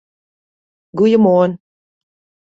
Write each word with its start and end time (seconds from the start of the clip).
Goeiemoarn! 0.97 1.51